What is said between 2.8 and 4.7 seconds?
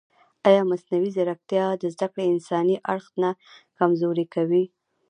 اړخ نه کمزوری کوي؟